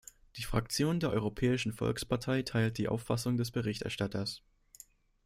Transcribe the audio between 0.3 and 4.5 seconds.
Die Fraktion der Europäischen Volkspartei teilt die Auffassung des Berichterstatters.